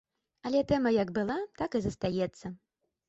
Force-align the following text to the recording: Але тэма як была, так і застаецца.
Але 0.49 0.61
тэма 0.71 0.93
як 0.95 1.13
была, 1.17 1.35
так 1.63 1.77
і 1.81 1.83
застаецца. 1.85 2.45